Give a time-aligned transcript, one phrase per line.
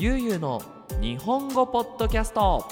[0.00, 0.62] ゆうゆうの
[1.00, 2.64] 日本語ポッドキャスト。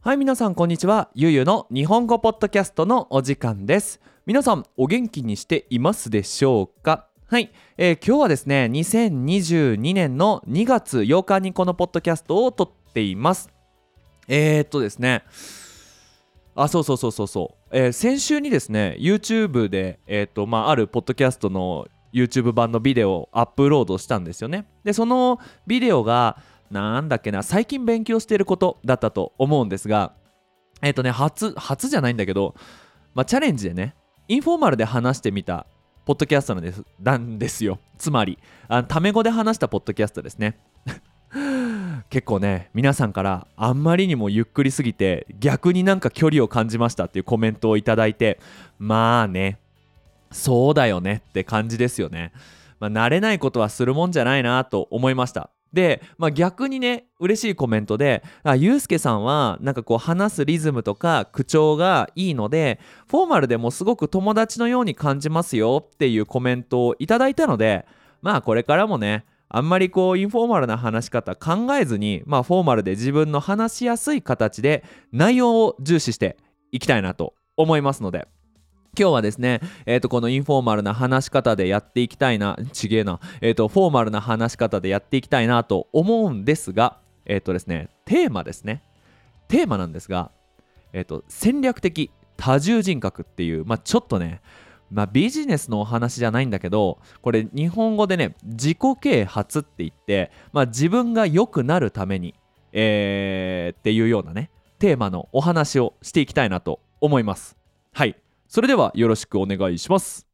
[0.00, 1.08] はい皆さんこんにちは。
[1.14, 4.00] ゆうゆうの日本語ポッドキャストのお時間です。
[4.26, 7.06] 皆さんお元気にしていますでしょうか？
[7.26, 13.50] はい、えー、今日はですね2022年の2月8日にこのポッドキャストを撮っています。
[14.26, 15.22] えー、っとですね。
[16.56, 24.66] あそうそうそうそうそう、えー、先週にですね YouTube で、えーとまあ、あるポッドキャストの YouTube 版のビデオをアップロードしたんですよね。
[24.84, 26.38] でそのビデオが
[26.70, 30.12] なんだっけな最近勉強していることだったと思うんですが
[30.80, 32.54] えっ、ー、とね初初じゃないんだけど、
[33.14, 33.94] まあ、チャレンジでね
[34.28, 35.66] インフォーマルで話してみた
[36.04, 37.78] ポッドキャストなんですなんですよ。
[37.98, 40.58] つまりあのタメ語で話したポッドキャストですね。
[42.10, 48.38] 結構ね皆さんからあんまりにもゆっくりすぎて逆になんか距離を感じましたっていうコメントをいただいて
[48.78, 49.58] まあね
[50.34, 52.32] そうだよねって感じですよね。
[52.80, 55.50] まあ、慣れないことはするもんじゃないなと思いました。
[55.72, 67.86] で、まあ、逆にね嬉しいコメントであゆうすけさんはなんかこう話すリズムとか口調がいいのでフォーマルでもすごく友達のように感じますよっていうコメントをいただいたので
[68.22, 76.36] まあこれからもねあんまりこうインフォーマルな話し方考えずにまあフォーマルで自分の話しやすい形で内容を重視して
[76.70, 78.28] いきたいなと思いますので
[78.98, 88.82] 今日はですね、えー、とこのインフォーマルな話し方でやっていきたいなちげえな、えー、とフォーマルな話し方でやっていきたいなと思うんですがえっ、ー、とですねテーマですね。
[89.48, 90.30] テーマなんですが、
[90.92, 94.40] えー、と戦略的多重人格っていうまあちょっとね
[94.90, 102.34] まあ、ビジネスのお話じゃないんだけどこれ日本語でね自己啓発って言って、まあ、自分が良くなるために、
[102.72, 107.56] えー、っていうようなねテーマのお話をしていきたいなと思います。
[107.92, 108.16] はい。
[108.54, 110.28] それではよろしくお願いします。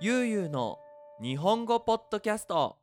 [0.00, 0.78] ゆうゆうの
[1.20, 2.76] 日本語ポッドキャスト。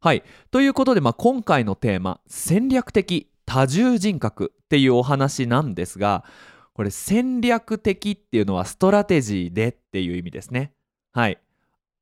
[0.00, 0.22] はい。
[0.50, 6.24] ということで、まあ、今回のテーマ戦略的多重人格っていうお話なんですが
[6.74, 10.74] これ戦略的っていうのはストラテジーでっていう意味ですね。
[11.14, 11.38] はい。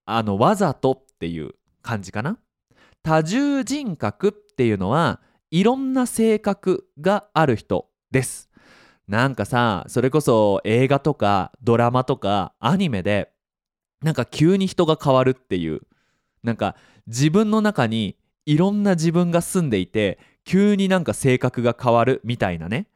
[0.04, 2.38] あのわざとっていう感じかな
[3.04, 5.20] 多重人格っていうのは
[5.50, 8.50] いろんな性格がある人です。
[9.06, 13.30] なんかさそれこそ映画とかドラマとかアニメで
[14.00, 15.82] なんか急に人が変わるっていう。
[16.42, 16.76] なんか
[17.06, 18.16] 自分の中に
[18.46, 22.88] いろんな自分が住んでいて急になんか性格が変わるみたいなね。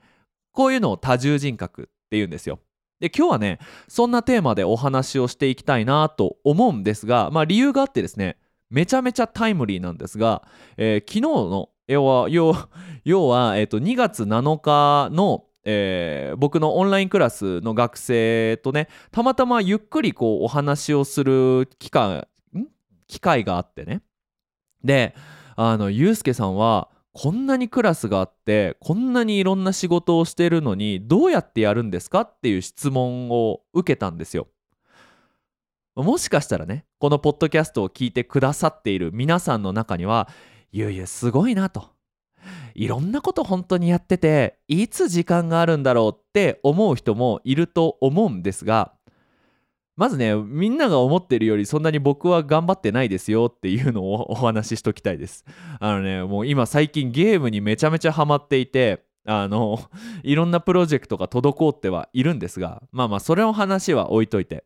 [0.53, 2.61] こういうのを多重人格っていうんですよ。
[2.99, 3.59] で今日はね
[3.89, 8.39] そんなテーマでお話をしていきたいなと思うんですがまあ理由があってですね
[8.71, 10.43] めちゃめちゃタイムリーなんですが、
[10.77, 12.29] えー、昨日の要は
[13.05, 22.27] 要は、えー、と2月7日の、えー、僕のオンラインクラスの学生とねたまたまゆっくりこうお話をする機会
[23.07, 24.03] 機会があってね。
[24.84, 25.15] で
[25.57, 32.21] あのゆうすけさんはこんなにクラスがあってこんなにいろんな仕事をしてるのにどうやってやるんですか？
[32.21, 34.47] っていう質問を受けたんですよ。
[36.03, 40.28] もしかしたらねこのポッドキャストを聞いてくださっている皆さんの中には
[40.70, 41.91] ゆうゆうすごいなと。
[42.75, 48.92] いろんなこと本当にやってていつ時間があるんだろうって思う人もいると思うんですが
[49.97, 55.44] まずねみんなが思ってるよりそんなに僕は頑張ってないですよっていうのをお話ししときたいです。
[55.80, 59.80] あのねもう今最近ゲームにめちゃめちゃハマっていてあの
[60.22, 64.65] いろんなプロジェクトが滞ってはいるんですがまあまあそれの話は置いといて。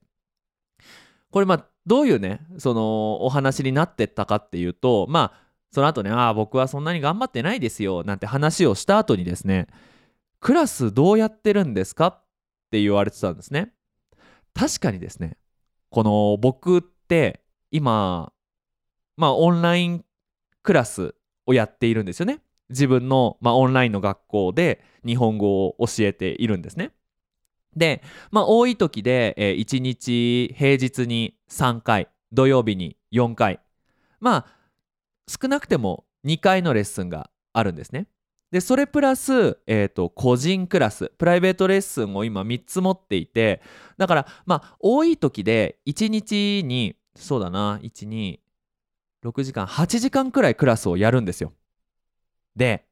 [1.32, 9.66] これまあどういうねそのお話になってったかっていうとまあその後ねああ僕はそんなに頑張ってないですよなんて話をした後にですね
[10.38, 12.22] クラスどうやってるんですかっ
[12.70, 13.72] て言われてたんですね。
[14.54, 15.38] 確かにですね
[15.91, 18.32] この僕って今
[19.16, 20.04] まあオンライン
[20.62, 21.14] クラス
[21.47, 22.41] をやっているんですよね。
[22.69, 26.93] 自分の、まあ、オンラインの学校で日本語を教えているんですね。
[27.77, 33.61] で、まあ、多い時で、えー、1日平日に3回土曜日に4回
[34.21, 34.47] まあ
[35.29, 38.07] 少なくても2回のレッスンがあるんですね。
[38.51, 43.63] でそれプラス、えーと、個人クラスプライベートレッスンを今3つ持っていて
[43.97, 48.39] だからまあ多い時で1日にそうだな126
[49.43, 51.53] 時間8時間くらいクラスをやるんですよ。
[52.55, 52.85] で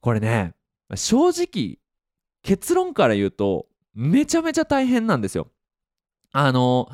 [0.00, 0.54] これね
[0.94, 1.78] 正直
[2.42, 5.48] 結論から言うとめちゃめちゃ大変なんですよ。
[6.32, 6.88] あの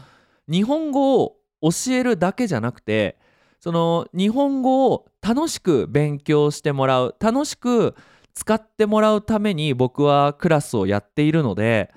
[0.48, 3.18] 日本語を教えるだけじゃなくて
[3.60, 7.94] その日本語を楽しく勉強してもらう楽しく
[8.34, 11.92] 使ってもらうために僕はクラスをやっているので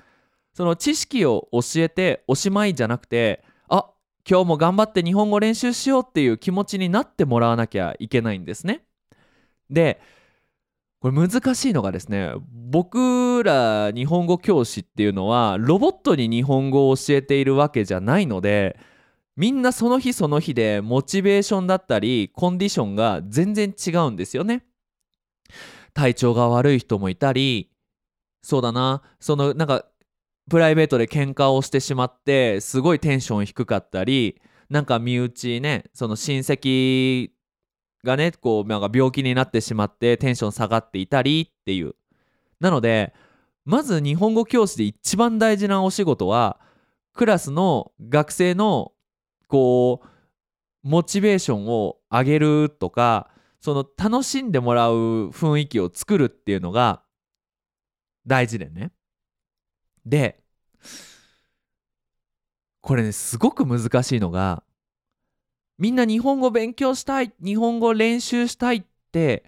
[0.54, 3.90] その知識を教えておしまいじゃなくてあ
[4.28, 8.84] 今日も頑張って日本語練習しようっていう気持ちになってもらわなきゃいけないんですね。
[9.70, 10.00] で
[11.02, 12.32] これ難しいのがですね
[12.70, 18.78] 僕ら日本語教師っていうのはロボットに日本語を教えているわけじゃないので
[19.36, 24.64] みんなその日その日でモチベーションだったりコンディションが全然違うんですよね。
[25.92, 27.72] 体調が悪い人もいたり
[28.40, 29.84] そうだなそのなんか
[30.48, 34.40] プライベートで喧嘩をしてしまってすごいテンション低かったり
[34.70, 37.30] なんか身内ねその親戚
[38.04, 41.94] がねこうなんか病気になってしまってテンション下がっていたりっていう。
[42.60, 43.14] なので
[43.64, 46.60] まず日本語教師で一番大事なお仕事は
[47.12, 48.92] クラスの学生の
[49.48, 50.08] こう
[50.82, 57.02] モチベーションを上げるとかその楽しんでもらう雰囲気を作るっていうのが
[58.26, 58.90] 大事でね。
[60.04, 60.42] で
[62.80, 64.64] これねすごく難しいのが
[65.78, 69.44] みんな日本語勉強したい日本語練習したいって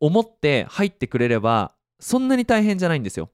[0.00, 3.30] 思って入ってくれればそんなに大変じゃないんですよ。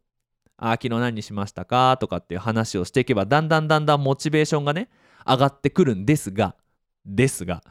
[0.56, 1.96] あ昨日何しましたか？
[1.98, 4.88] とかっていう話をしていけばだんだんだんだんモチベーションがね
[5.26, 6.56] 上がってくるんですが
[7.06, 7.62] ですが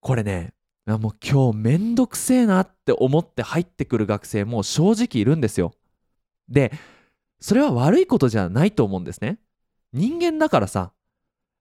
[0.00, 0.52] これね
[0.86, 5.72] もう今日めんどくせえなって思って入ってくる学生も正直いるんですよ。
[6.48, 6.72] で
[7.40, 9.38] それは悪いことじゃないと思うんですね。
[9.92, 10.92] 人間だからさ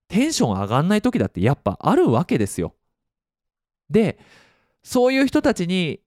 [0.08, 2.76] テンション上がんない時だってやっぱあるわけですよ。
[3.90, 4.18] で
[4.84, 6.00] そういう人たちに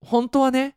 [0.00, 0.76] 本当はね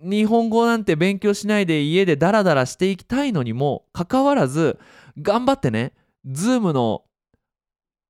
[0.00, 4.78] 日本語なんて勉強しないで家でダラダラしていきたいのにもかかわらず
[5.20, 5.92] 頑張ってね
[6.24, 7.02] Zoom の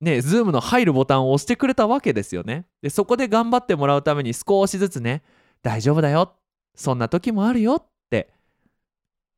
[0.00, 2.66] ね Zoom の入るボタンを押してくれたわけですよね。
[2.82, 5.22] でそこで頑張ってもらうために少しずつね
[5.62, 6.34] 大丈夫だよ
[6.74, 8.32] そんな時もあるよって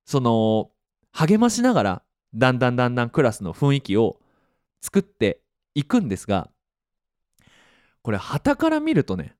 [0.04, 0.70] その
[1.12, 2.02] 励ましながら
[2.34, 4.20] だんだんだんだんクラスの雰囲気を
[4.80, 5.40] 作って
[5.74, 6.50] いくんですが
[8.02, 9.34] これ旗から見るとね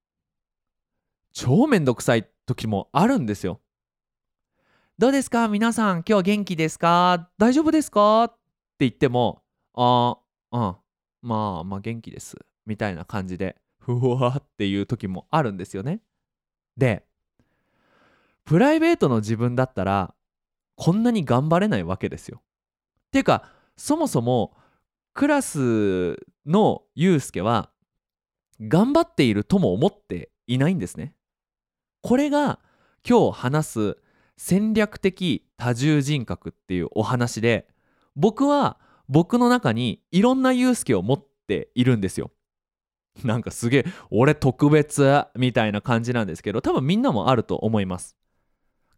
[1.33, 3.61] 超めんどくさい時もあるんですよ。
[4.99, 5.49] どうですか？
[5.49, 7.31] 皆さん今日元気ですか？
[7.39, 8.25] 大丈夫ですか？
[8.25, 8.37] って
[8.81, 9.43] 言っても
[9.75, 10.19] あ
[10.51, 10.77] あうん
[11.23, 16.01] まあまあ元気ですみたいな感じでふわっていう時もあるんですよね。
[16.77, 17.05] で
[18.45, 20.15] プライベートの自分だったら
[20.75, 22.43] こんなに頑張れないわけですよ。
[23.11, 23.45] ていうか
[23.77, 24.57] そもそも
[25.15, 26.17] クラス
[26.47, 27.71] のユうスケは
[28.61, 31.15] 頑張っているとも思っていないんですね。
[32.03, 32.61] これが
[33.09, 33.97] 今日話す
[34.37, 37.69] 戦略的多重人格っていうお話で
[38.17, 38.79] 僕は
[39.09, 42.31] 僕の中にいろんなユうスケを持っているんですよ。
[43.25, 48.17] なんかすげえ俺特別みたいな感じなんですけど多分みんなもあると思います。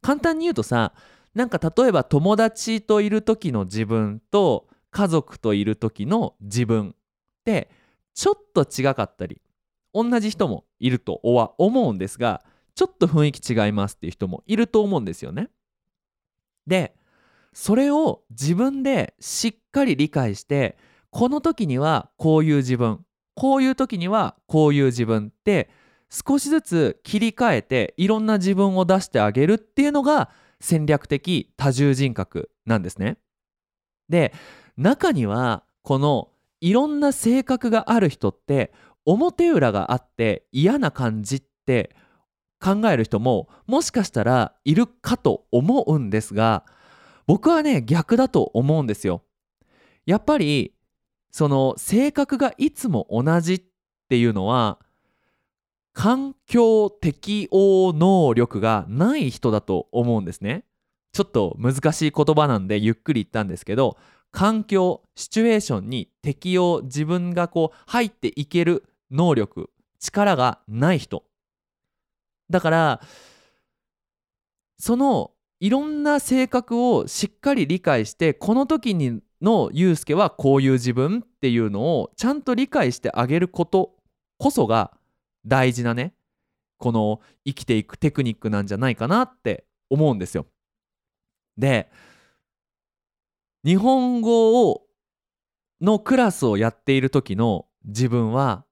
[0.01, 0.93] 簡単に言うとさ
[1.35, 6.95] なんか例えば友達といる時の自分と家族といる時の自分っ
[7.45, 7.71] て
[8.15, 9.41] ちょっと違かったり
[9.95, 12.43] 同じ人もいるとは思うんですが
[12.75, 15.49] ちょっと雰囲気違いますっていう人もいると思うんですよね。
[16.67, 16.95] で
[17.53, 20.79] それを自分でしっかり理解して
[21.11, 25.71] この時にはこういう自分こういう時にはこういう自分って
[26.11, 30.31] 少しずつ切り替えていろんな自分を出してあげるっていうのが
[30.63, 33.19] 戦略的多重人格なんですね。
[34.09, 34.33] で
[34.77, 38.73] 中にはこのいろんな性格がある人って
[39.05, 41.95] 表裏があって嫌な感じって
[42.61, 46.65] 考える人ももしかしたらいるかと思うんですが
[47.27, 49.25] 僕はね逆だと思うんですよ。
[50.07, 50.75] やっぱり
[51.33, 53.63] その性格がいつも同じっ
[54.09, 54.79] ていうのは
[55.93, 60.65] 環境適応能力がない人だと思うんですね。
[61.13, 63.99] ちょっと難しい言葉なんでゆっくり言ったんですけど
[64.31, 69.69] 環境シチュエーションに適応自分がこう入っていける能力
[70.01, 71.25] 力がない人
[72.49, 73.01] だから
[74.79, 83.95] そのいろんな性格をしっかり理解してこの時にのユうスケはこういう自分っていうのをちゃんと理解してあげること
[84.39, 84.93] こそが
[85.47, 86.15] 大事なね
[86.79, 90.47] この生きていくテクニックなんじゃないかなって思うんですよ。
[91.57, 91.91] で
[93.65, 94.83] 日本語を
[95.81, 98.65] のクラスをやっている時の自分は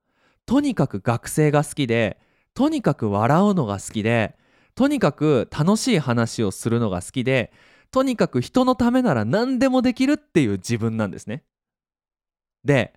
[0.47, 2.19] とにかく学生が好きで
[2.55, 4.37] とにかく笑うのが好きで
[4.75, 7.53] とにかく楽しい話をするのが好きで
[7.91, 11.45] とにかく人のためなら何でもできるっていう自分なんですね。
[12.65, 12.95] で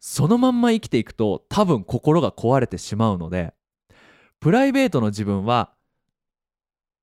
[0.00, 3.54] そのまんま生きていくと多分心が壊れてしまうので
[4.40, 5.72] プライベートの自分は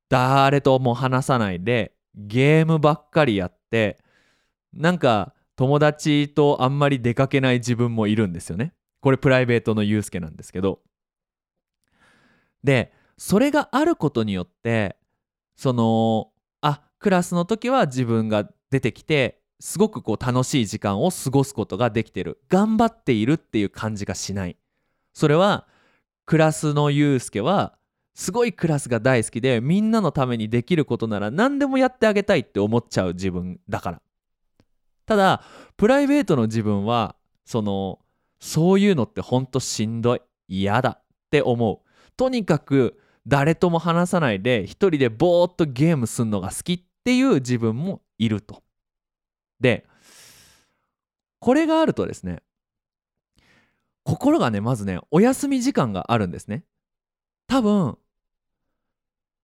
[0.10, 3.98] 誰とも話さないでゲームばっかりやって
[4.74, 8.74] なんか友達とあんまり出かけない自分もいるんですよね。
[9.02, 10.82] これプライベートのユうスケなんですけど。
[12.64, 14.98] でそれがあることによって
[15.56, 22.40] そのあクラスの時は自分が出てきてすごくこう楽しい時間を過ごすことができてる。
[22.50, 24.58] 頑張っているっていう感じがしない。
[25.14, 25.68] それは
[26.26, 27.78] クラスのユうスケは
[28.14, 34.02] すごいクラスが大好きでみんなのためにできることなら何でもやってあげたいって思っちゃう自分だから。
[35.06, 35.44] ただ
[35.78, 38.00] プライベートの自分はその
[38.40, 40.22] そういうのってほんとしんどい。
[40.48, 40.90] 嫌だ。
[40.90, 41.88] って思う。
[42.16, 48.64] とにかく誰とも話さないで一人でぼーっとゲームすんのが好きっていう自分もいると。
[49.60, 49.86] で
[51.40, 52.42] これがあるとですね
[54.04, 56.64] 心がねまずねお休み時間があるんですね。
[57.48, 57.98] 多分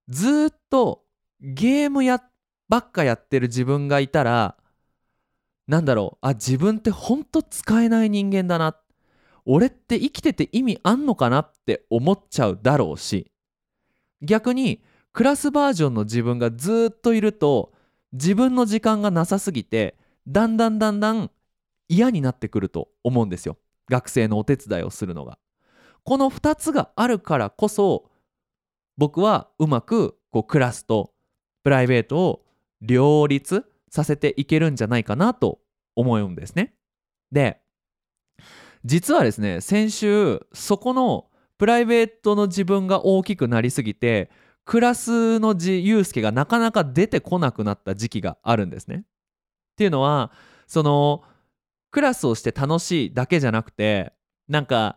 [0.08, 1.02] ずっと
[1.40, 2.22] ゲームや
[2.68, 4.56] ばっかやってる自分がいたら
[5.66, 8.76] なんだろうあ自分ってほんと使えない人間だな。
[9.46, 13.30] 俺って生きてて意味あんのかなって思っちゃうだろうし。
[14.22, 17.72] 逆にクラスバージョンの自分がずっといると
[18.12, 21.30] 自分の時間がなさすぎてだんだんだんだん
[21.88, 23.58] 嫌になってくると思うんですよ
[23.90, 25.38] 学生のお手伝いをするのが。
[26.04, 28.10] この2つがあるからこそ
[28.96, 31.12] 僕はうまくこうクラスと
[31.62, 32.44] プライベートを
[32.82, 35.60] 両立させていけるんじゃないかなと
[35.96, 36.74] 思うんですね。
[37.32, 37.60] で
[38.84, 44.30] 実はですね先週そこのプライベートの自分が大きくなりすぎて
[44.64, 49.04] クラスのユうスケがなかなか出てこなくなった時期があるんですね。
[49.74, 50.30] っていうのは
[50.66, 51.22] その
[51.90, 54.12] クラスをして楽しいだけじゃなくて
[54.48, 54.96] なんか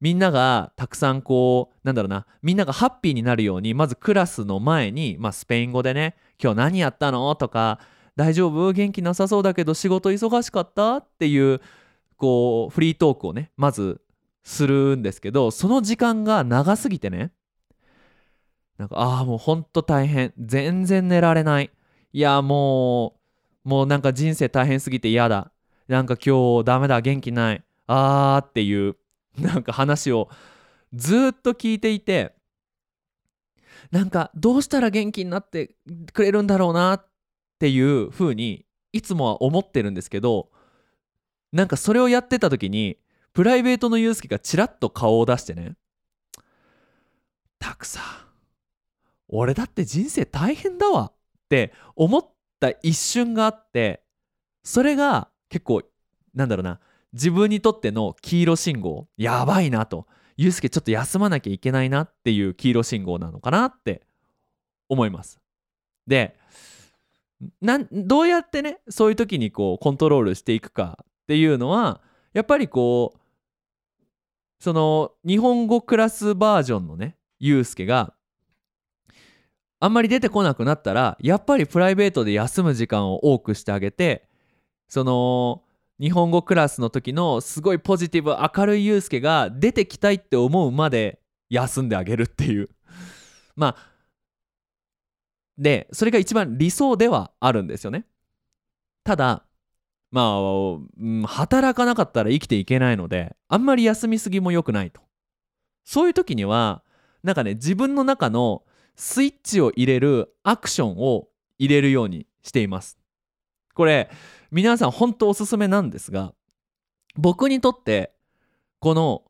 [0.00, 7.78] みんながたくさんこうなんだろうなみんながハッピーになるようにまずクラスの前に、まあ、スペイン語でね「今日何やったの?」とか
[8.16, 8.72] 「大丈夫？
[8.72, 11.60] 元気なさそうだけど仕事忙しかった?」っていう
[12.16, 14.02] こうフリートークをねまず
[14.44, 17.32] するんですけどその時間が長すぎてね
[18.78, 21.70] なんかああもうほんと大変全然寝られない
[22.12, 23.21] いやもう
[23.64, 25.52] もうなんか人生大変すぎて嫌だ。
[25.88, 27.64] なんか今日ダメだ元気ない。
[27.86, 28.96] あーっていう
[29.38, 30.28] なんか話を
[30.94, 32.34] ずっと聞いていて
[33.90, 35.74] なんかどうしたら元気になって
[36.12, 37.06] くれるんだろうなっ
[37.58, 40.50] ていうふうにいつもは思ってるんですけど
[41.52, 42.98] なんかそれをやってた時に
[43.32, 45.76] プライベートのユうスケがチラッと顔を出してね
[47.58, 48.02] たくさん
[49.28, 51.14] 俺だって人生大変だわっ
[51.48, 52.26] て思っ
[52.62, 54.02] た一瞬があって
[54.62, 55.82] それが結構
[56.34, 56.78] なんだろうな
[57.12, 60.06] 自分にとっての黄色信号やばいなと。
[60.38, 64.02] ユうスケちょっと休まなきゃいけないなっていう黄色信号なのかなって
[64.88, 65.40] 思います。
[66.06, 66.36] で
[67.60, 72.00] なんどうやってねそういう時にこうコントロールしていくかっていうのは
[72.32, 73.18] やっぱりこう
[74.58, 78.14] その日本語クラスバージョンのねユうスケが
[79.82, 84.28] あんまり出てこなくなったらやっぱりプライベートで休む時間を多くしてあげて
[84.88, 85.64] その
[85.98, 91.18] 日本語クラスの時のすごいポジティブ明るいユうスケが出てきたいって思うまで
[91.50, 92.70] 休んであげるっていう。
[93.56, 93.92] まあ
[95.58, 98.06] でそれが一番理想ではあるんですよね。
[99.02, 99.44] ただ
[100.12, 105.00] まあ、うん、働かなかったら生きていけないのであんまり休みすぎも良くないと。
[105.82, 106.84] そういう時には
[107.24, 108.62] なんかね自分の中の
[108.94, 112.98] スイッチを入れるアクションを入れるようにしています。
[113.74, 114.10] これ
[114.50, 116.34] 皆さん本当おすすめなんですが
[117.16, 118.12] 僕にとって
[118.80, 119.22] この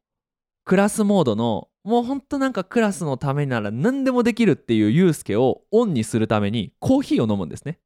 [0.65, 7.79] クラスモードのもうほんとなんかクラスのためなら何でもできるっていうユうスケをオンにするためにコーヒーを飲むんですね。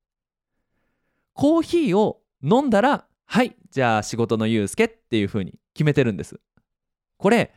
[1.33, 6.41] コーヒーを飲んだらはいじゃあ仕事のユうスケっていう風に決めてるんです。
[7.19, 7.53] これ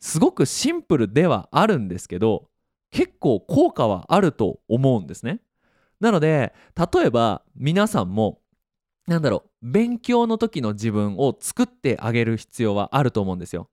[0.00, 2.48] すごくシンプルではあるんですけど
[2.90, 5.40] 結構効果はあると思うんですね
[6.00, 8.40] なので例えば皆さんも
[9.06, 13.68] なんだろう勉強の時の自分を作ってあげる必要はあると思うんですよ。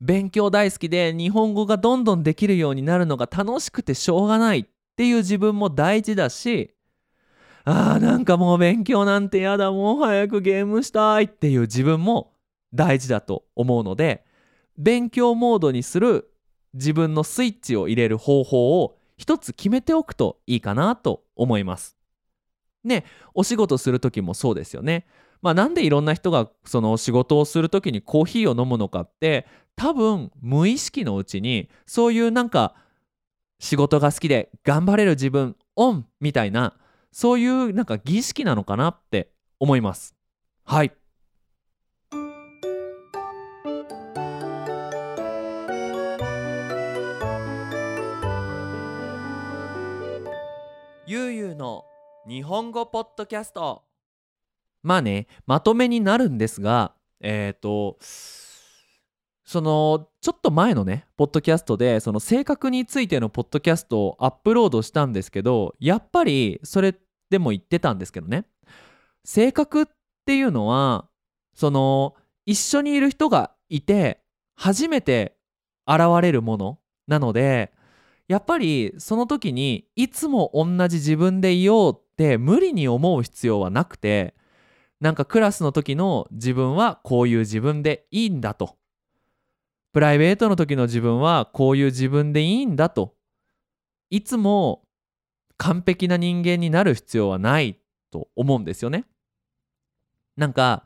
[0.00, 4.66] 勉強大好きで日本語がどんどんできるようになるのが楽しくてしょうがないっ
[4.96, 6.74] ていう自分も大事だし
[7.64, 12.34] あーなんかもう勉強なんてやだもう早くゲームしたいっていう自分も
[12.74, 14.24] 大事だと思うので
[14.76, 16.28] 勉強モードにする
[16.74, 21.96] 自分のスイッチを入れる方法を一つ決めておくといいかなと思います。
[22.82, 25.06] ねお仕事する時もそうですよね。
[25.40, 32.74] まあ、なんでいろんな人がその仕事をする時にコーヒーを飲むのかって多分無意識のうちにそういうなんか
[33.58, 36.74] 仕事が好きで頑張れる自分オンみたいな
[37.12, 40.14] そういうなんか儀式なのかなって思います。
[40.64, 40.92] はい。
[51.14, 51.84] ゆうゆうの
[52.26, 53.84] 日本語ポッドキャスト。
[54.82, 57.98] まあねまとめになるんですがえっ、ー、と
[59.44, 66.96] そのちょっと前のねポッドキャストでその性格についてのポッドキャストをアップロードしたんですけどやっぱりそれ
[67.30, 68.46] でも言ってたんですけどね。
[69.24, 69.86] 性格っ
[70.26, 71.06] ていうのは
[71.54, 74.20] その一緒にいる人がいて
[74.56, 75.36] 初めて
[75.86, 77.70] 現れるものなので
[78.28, 84.34] やっぱりその時にいつも同じ自分でいようって無理に思う必要はなくて
[85.00, 88.76] なんかクラスの時の自分はこういう自分でいいんだと。
[89.92, 93.14] プライベートの時の自分はこういう自分でいいんだと。
[94.10, 94.82] いつも
[95.56, 97.78] 完璧な人間になる必要はない
[98.10, 99.04] と思うんですよね。
[100.36, 100.84] なんか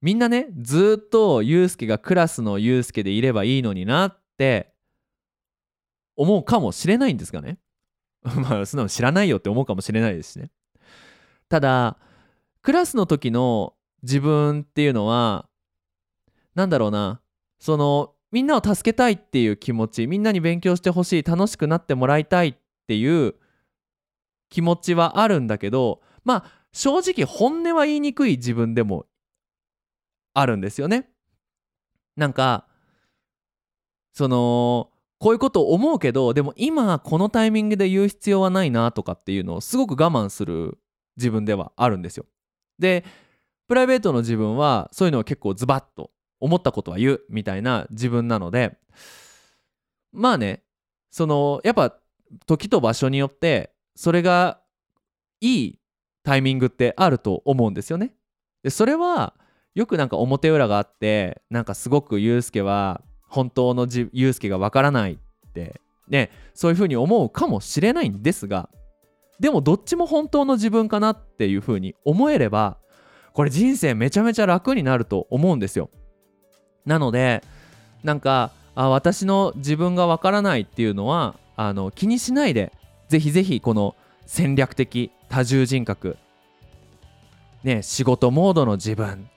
[0.00, 4.72] みんなねずっとユうスケがクラスのユうスケでいればいいのになって
[6.20, 7.58] 思うかもしれないんですがね。
[8.22, 10.50] まあ素直に知らないよって思うかもしれないですしね。
[11.48, 11.96] ただ
[12.60, 15.48] クラスの時の自分っていうのは
[16.54, 17.22] なんだろうな。
[17.58, 22.54] そのみんなを助けたいっていう気持ちみんなに勉強してほしい楽しくなってもらいたいっ
[22.86, 23.34] ていう
[24.48, 29.06] 気持ちはあるんだけどまあ正直本音は言いにくい自分でも
[30.32, 31.10] あるんですよね。
[32.16, 32.66] なんか
[34.12, 40.78] そのこういうこと思うけどでも今このタイミングで言う必要はないなとかっていうのをすごく我慢する
[41.18, 42.24] 自分ではあるんですよ。
[42.78, 43.04] で
[43.68, 46.10] プライベートの自分はそういうのを結構ズバッと
[46.40, 48.78] 思ったことは言うみたいな自分なので
[50.10, 50.62] まあね
[51.10, 51.94] そのやっぱ
[52.46, 54.62] 時と場所によってそれが
[55.42, 55.78] いい
[56.24, 58.14] タイミングってあると思うんですよね。
[58.62, 59.34] でそれは
[59.74, 68.68] よくなんか表裏があってなんかすごくユうスケは本当のじユうスケがわからないってねそういうふうに思うかもしれないんですが
[69.38, 72.76] でもどっちも本当の自分かなっていうふうに思えれば
[73.32, 75.88] これ人生めちゃめちゃ楽になると思うんですよ。
[76.84, 77.42] なので
[78.02, 82.72] なんかあ私の自分がわからないっていうのはあの気にしないで
[83.08, 83.94] ぜひぜひこの
[84.26, 86.16] 戦略的多重人格
[87.62, 89.28] ね仕事モードの自分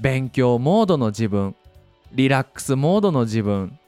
[0.00, 1.54] 勉強モードの自分
[2.14, 3.78] リラックスモードの自分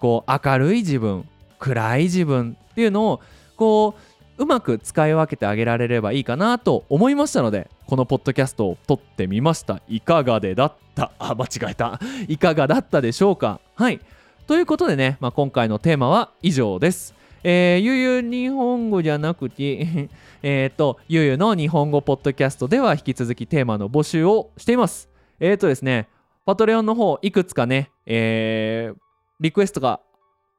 [0.00, 1.28] こう明るい自分
[1.58, 3.20] 暗い自分っていうのを
[3.56, 3.94] こ
[4.38, 9.80] ううまく使い分けてあげられればいいかなと思いましたのでこのポッドキャストを撮ってみました。
[9.88, 11.10] いかがでだった？
[11.18, 11.98] あ間違えた。
[12.28, 13.60] いかがだったでしょうか？
[13.74, 14.00] はい。
[14.46, 17.14] ということでね、まあ、今回のテーマは以上です。
[17.42, 20.08] えー、ゆゆ日本語じゃなくて
[20.42, 25.08] えっと、ゆゆの日本語ポッドキャストでは引き続きテーマの募集をしています。
[25.40, 26.08] えっ、ー、とですね、
[26.48, 28.98] パトレオンの方いくつかね、えー、
[29.38, 30.00] リクエストが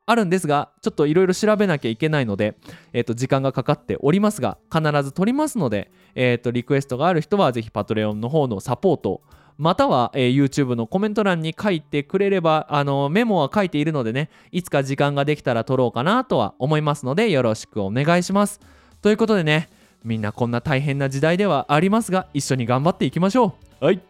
[0.06, 2.56] あるんですがちょっといろいろ調べなきゃいけないので、
[2.94, 9.24] えー、と時間がかかっておりますが必ず取りますので、えー、とリクエストがある人はぜひパトレオンの方のサポート
[9.58, 18.60] または、えー、YouTube のコメント欄に書いてくれればあのメモは書いているのでねいつか時間ができたら撮ろうかなとは思いますのでよろしくお願いします。
[19.02, 19.70] ということでね
[20.04, 23.69] みんなこんな大変な時代ではありますが一緒に頑張っていきましょう。
[23.80, 24.02] はい。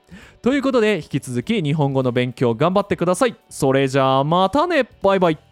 [0.41, 3.35] ということで引き続き日本語の勉強頑張ってください。
[3.49, 4.87] それじゃあまたね。
[5.01, 5.48] バイバイ。